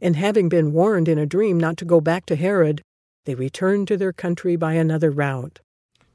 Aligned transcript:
And 0.00 0.16
having 0.16 0.48
been 0.48 0.72
warned 0.72 1.08
in 1.08 1.18
a 1.18 1.26
dream 1.26 1.58
not 1.58 1.76
to 1.78 1.84
go 1.84 2.00
back 2.00 2.26
to 2.26 2.36
Herod, 2.36 2.82
they 3.26 3.34
returned 3.34 3.88
to 3.88 3.96
their 3.96 4.12
country 4.12 4.56
by 4.56 4.74
another 4.74 5.10
route. 5.10 5.60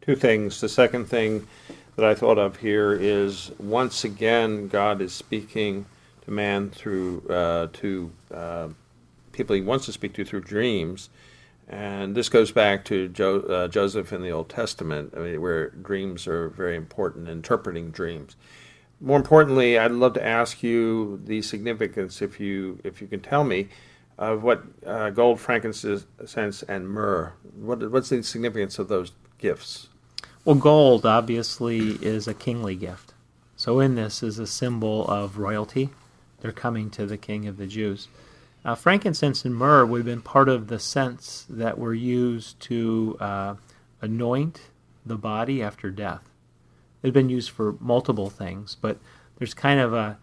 Two 0.01 0.15
things. 0.15 0.59
The 0.61 0.69
second 0.69 1.05
thing 1.05 1.47
that 1.95 2.05
I 2.05 2.15
thought 2.15 2.37
of 2.37 2.57
here 2.57 2.93
is 2.93 3.51
once 3.59 4.03
again, 4.03 4.67
God 4.67 5.01
is 5.01 5.13
speaking 5.13 5.85
to 6.25 6.31
man 6.31 6.69
through 6.71 7.27
uh, 7.29 7.67
to 7.73 8.11
uh, 8.33 8.67
people 9.31 9.55
he 9.55 9.61
wants 9.61 9.85
to 9.85 9.91
speak 9.91 10.13
to 10.13 10.25
through 10.25 10.41
dreams. 10.41 11.09
And 11.67 12.15
this 12.15 12.29
goes 12.29 12.51
back 12.51 12.85
to 12.85 13.07
jo- 13.09 13.41
uh, 13.41 13.67
Joseph 13.67 14.13
in 14.13 14.21
the 14.21 14.29
Old 14.29 14.49
Testament, 14.49 15.13
I 15.15 15.19
mean, 15.19 15.41
where 15.41 15.69
dreams 15.69 16.27
are 16.27 16.49
very 16.49 16.75
important, 16.75 17.27
interpreting 17.27 17.89
dreams. 17.89 18.35
More 19.01 19.17
importantly, 19.17 19.77
I'd 19.77 19.91
love 19.91 20.13
to 20.13 20.25
ask 20.25 20.63
you 20.63 21.21
the 21.25 21.41
significance, 21.41 22.21
if 22.21 22.39
you 22.39 22.79
if 22.83 23.01
you 23.01 23.07
can 23.07 23.19
tell 23.19 23.43
me, 23.43 23.69
of 24.17 24.43
what 24.43 24.63
uh, 24.85 25.09
gold, 25.09 25.39
frankincense, 25.39 26.05
and 26.67 26.87
myrrh. 26.89 27.33
What, 27.55 27.91
what's 27.91 28.09
the 28.09 28.23
significance 28.23 28.79
of 28.79 28.87
those 28.87 29.11
gifts? 29.37 29.89
Well, 30.45 30.55
gold 30.55 31.05
obviously 31.05 31.93
is 32.01 32.27
a 32.27 32.33
kingly 32.33 32.75
gift. 32.75 33.13
So 33.57 33.79
in 33.79 33.95
this 33.95 34.21
is 34.21 34.39
a 34.39 34.47
symbol 34.47 35.07
of 35.07 35.37
royalty. 35.37 35.89
They're 36.41 36.51
coming 36.51 36.89
to 36.91 37.05
the 37.05 37.17
King 37.17 37.47
of 37.47 37.57
the 37.57 37.67
Jews. 37.67 38.07
Uh, 38.63 38.75
frankincense 38.75 39.45
and 39.45 39.55
myrrh 39.55 39.85
would 39.85 39.99
have 39.99 40.05
been 40.05 40.21
part 40.21 40.49
of 40.49 40.67
the 40.67 40.79
scents 40.79 41.45
that 41.49 41.77
were 41.77 41.93
used 41.93 42.59
to 42.61 43.17
uh, 43.19 43.55
anoint 44.01 44.61
the 45.05 45.15
body 45.15 45.61
after 45.61 45.89
death. 45.89 46.21
It 47.05 47.09
had 47.09 47.13
been 47.13 47.29
used 47.29 47.51
for 47.51 47.75
multiple 47.79 48.31
things, 48.31 48.77
but 48.81 48.97
there's 49.37 49.53
kind 49.53 49.79
of 49.79 49.93
a 49.93 50.17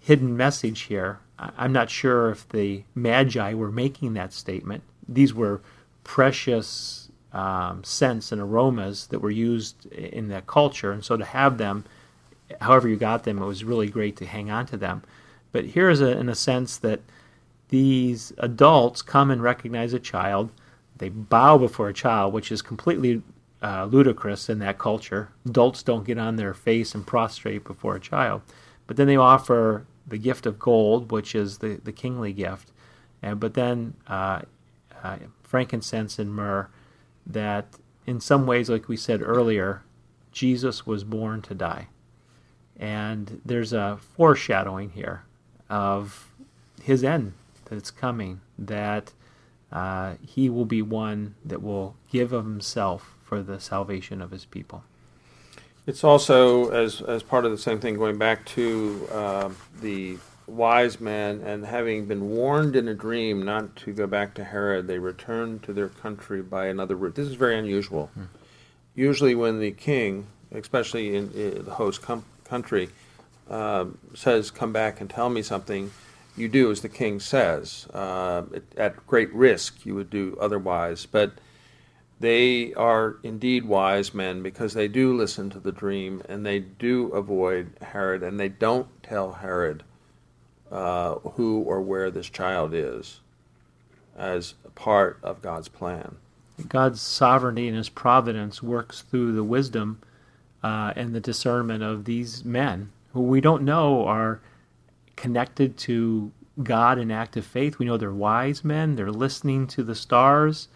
hidden 0.00 0.34
message 0.38 0.84
here. 0.84 1.18
I'm 1.38 1.70
not 1.70 1.90
sure 1.90 2.30
if 2.30 2.48
the 2.48 2.84
Magi 2.94 3.52
were 3.52 3.70
making 3.70 4.14
that 4.14 4.32
statement. 4.32 4.84
These 5.06 5.34
were 5.34 5.60
precious 6.02 7.10
um, 7.34 7.84
scents 7.84 8.32
and 8.32 8.40
aromas 8.40 9.08
that 9.08 9.18
were 9.18 9.30
used 9.30 9.84
in 9.92 10.28
that 10.28 10.46
culture, 10.46 10.92
and 10.92 11.04
so 11.04 11.18
to 11.18 11.26
have 11.26 11.58
them, 11.58 11.84
however 12.62 12.88
you 12.88 12.96
got 12.96 13.24
them, 13.24 13.38
it 13.38 13.44
was 13.44 13.62
really 13.62 13.88
great 13.88 14.16
to 14.16 14.24
hang 14.24 14.50
on 14.50 14.64
to 14.68 14.78
them. 14.78 15.02
But 15.52 15.66
here 15.66 15.90
is, 15.90 16.00
a, 16.00 16.16
in 16.18 16.30
a 16.30 16.34
sense, 16.34 16.78
that 16.78 17.00
these 17.68 18.32
adults 18.38 19.02
come 19.02 19.30
and 19.30 19.42
recognize 19.42 19.92
a 19.92 20.00
child. 20.00 20.52
They 20.96 21.10
bow 21.10 21.58
before 21.58 21.90
a 21.90 21.92
child, 21.92 22.32
which 22.32 22.50
is 22.50 22.62
completely 22.62 23.20
uh, 23.62 23.84
ludicrous 23.84 24.48
in 24.48 24.58
that 24.58 24.78
culture. 24.78 25.30
Adults 25.46 25.82
don't 25.82 26.04
get 26.04 26.18
on 26.18 26.36
their 26.36 26.54
face 26.54 26.94
and 26.94 27.06
prostrate 27.06 27.64
before 27.64 27.96
a 27.96 28.00
child. 28.00 28.42
But 28.86 28.96
then 28.96 29.06
they 29.06 29.16
offer 29.16 29.86
the 30.06 30.18
gift 30.18 30.46
of 30.46 30.58
gold, 30.58 31.12
which 31.12 31.34
is 31.34 31.58
the, 31.58 31.80
the 31.82 31.92
kingly 31.92 32.32
gift, 32.32 32.72
and 33.22 33.38
but 33.38 33.54
then 33.54 33.94
uh, 34.08 34.42
uh, 35.02 35.16
frankincense 35.42 36.18
and 36.18 36.34
myrrh, 36.34 36.68
that 37.24 37.66
in 38.06 38.20
some 38.20 38.46
ways, 38.46 38.68
like 38.68 38.88
we 38.88 38.96
said 38.96 39.22
earlier, 39.22 39.82
Jesus 40.32 40.86
was 40.86 41.04
born 41.04 41.40
to 41.42 41.54
die. 41.54 41.86
And 42.76 43.40
there's 43.44 43.72
a 43.72 43.98
foreshadowing 44.16 44.90
here 44.90 45.22
of 45.70 46.32
his 46.82 47.04
end 47.04 47.34
that's 47.66 47.92
coming, 47.92 48.40
that 48.58 49.12
uh, 49.70 50.14
he 50.26 50.50
will 50.50 50.64
be 50.64 50.82
one 50.82 51.36
that 51.44 51.62
will 51.62 51.94
give 52.10 52.32
of 52.32 52.44
himself 52.44 53.16
for 53.32 53.40
the 53.40 53.58
salvation 53.58 54.20
of 54.20 54.30
his 54.30 54.44
people. 54.44 54.84
It's 55.86 56.04
also 56.04 56.68
as 56.68 57.00
as 57.00 57.22
part 57.22 57.46
of 57.46 57.50
the 57.50 57.56
same 57.56 57.80
thing, 57.80 57.96
going 57.96 58.18
back 58.18 58.44
to 58.56 59.08
uh, 59.10 59.48
the 59.80 60.18
wise 60.46 61.00
men 61.00 61.40
and 61.40 61.64
having 61.64 62.04
been 62.04 62.28
warned 62.28 62.76
in 62.76 62.88
a 62.88 62.94
dream 62.94 63.42
not 63.42 63.74
to 63.76 63.94
go 63.94 64.06
back 64.06 64.34
to 64.34 64.44
Herod, 64.44 64.86
they 64.86 64.98
returned 64.98 65.62
to 65.62 65.72
their 65.72 65.88
country 65.88 66.42
by 66.42 66.66
another 66.66 66.94
route. 66.94 67.14
This 67.14 67.26
is 67.26 67.36
very 67.36 67.58
unusual. 67.58 68.10
Hmm. 68.12 68.24
Usually, 68.94 69.34
when 69.34 69.60
the 69.60 69.70
king, 69.70 70.26
especially 70.50 71.16
in, 71.16 71.32
in 71.32 71.64
the 71.64 71.70
host 71.70 72.02
com- 72.02 72.26
country, 72.44 72.90
uh, 73.48 73.86
says, 74.12 74.50
"Come 74.50 74.74
back 74.74 75.00
and 75.00 75.08
tell 75.08 75.30
me 75.30 75.40
something," 75.40 75.90
you 76.36 76.50
do 76.50 76.70
as 76.70 76.82
the 76.82 76.90
king 76.90 77.18
says. 77.18 77.86
Uh, 77.94 78.42
at 78.76 79.06
great 79.06 79.32
risk, 79.32 79.86
you 79.86 79.94
would 79.94 80.10
do 80.10 80.36
otherwise, 80.38 81.06
but 81.06 81.32
they 82.22 82.72
are 82.74 83.16
indeed 83.24 83.64
wise 83.64 84.14
men 84.14 84.44
because 84.44 84.74
they 84.74 84.86
do 84.86 85.12
listen 85.12 85.50
to 85.50 85.58
the 85.58 85.72
dream 85.72 86.22
and 86.28 86.46
they 86.46 86.60
do 86.60 87.08
avoid 87.08 87.72
Herod 87.82 88.22
and 88.22 88.38
they 88.38 88.48
don't 88.48 88.86
tell 89.02 89.32
Herod 89.32 89.82
uh, 90.70 91.16
who 91.16 91.58
or 91.62 91.80
where 91.82 92.12
this 92.12 92.30
child 92.30 92.74
is 92.74 93.20
as 94.16 94.54
part 94.76 95.18
of 95.24 95.42
God's 95.42 95.66
plan. 95.66 96.14
God's 96.68 97.00
sovereignty 97.00 97.66
and 97.66 97.76
his 97.76 97.88
providence 97.88 98.62
works 98.62 99.02
through 99.02 99.32
the 99.32 99.42
wisdom 99.42 100.00
uh, 100.62 100.92
and 100.94 101.12
the 101.12 101.20
discernment 101.20 101.82
of 101.82 102.04
these 102.04 102.44
men 102.44 102.92
who 103.14 103.22
we 103.22 103.40
don't 103.40 103.64
know 103.64 104.06
are 104.06 104.40
connected 105.16 105.76
to 105.76 106.30
God 106.62 106.98
in 106.98 107.10
active 107.10 107.44
faith. 107.44 107.80
We 107.80 107.86
know 107.86 107.96
they're 107.96 108.12
wise 108.12 108.64
men, 108.64 108.94
they're 108.94 109.10
listening 109.10 109.66
to 109.68 109.82
the 109.82 109.96
stars 109.96 110.68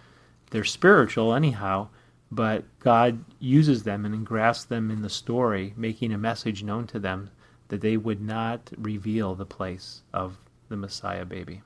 they're 0.50 0.64
spiritual 0.64 1.34
anyhow, 1.34 1.88
but 2.30 2.64
God 2.80 3.24
uses 3.38 3.82
them 3.82 4.04
and 4.04 4.14
engrafts 4.14 4.64
them 4.64 4.90
in 4.90 5.02
the 5.02 5.08
story, 5.08 5.74
making 5.76 6.12
a 6.12 6.18
message 6.18 6.62
known 6.62 6.86
to 6.88 6.98
them 6.98 7.30
that 7.68 7.80
they 7.80 7.96
would 7.96 8.20
not 8.20 8.70
reveal 8.76 9.34
the 9.34 9.46
place 9.46 10.02
of 10.12 10.38
the 10.68 10.76
Messiah 10.76 11.24
baby. 11.24 11.62